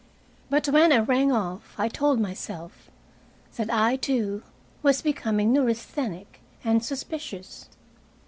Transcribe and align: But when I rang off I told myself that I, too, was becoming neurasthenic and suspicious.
But 0.49 0.65
when 0.67 0.91
I 0.91 0.97
rang 0.97 1.31
off 1.31 1.75
I 1.77 1.87
told 1.87 2.19
myself 2.19 2.89
that 3.57 3.71
I, 3.71 3.97
too, 3.97 4.41
was 4.81 5.03
becoming 5.03 5.53
neurasthenic 5.53 6.41
and 6.63 6.83
suspicious. 6.83 7.69